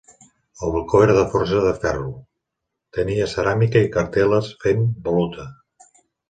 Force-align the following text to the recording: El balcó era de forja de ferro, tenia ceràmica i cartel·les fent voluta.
El 0.67 0.71
balcó 0.75 1.01
era 1.07 1.17
de 1.17 1.25
forja 1.33 1.59
de 1.65 1.73
ferro, 1.83 2.07
tenia 2.99 3.27
ceràmica 3.35 3.85
i 3.89 3.93
cartel·les 3.97 4.51
fent 4.65 4.83
voluta. 5.11 5.47